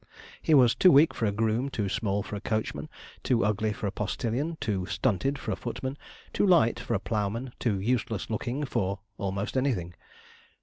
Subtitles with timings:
[0.41, 2.89] He was too weak for a groom, too small for a coachman,
[3.21, 5.95] too ugly for a postillion, too stunted for a footman,
[6.33, 9.93] too light for a ploughman, too useless looking for almost anything.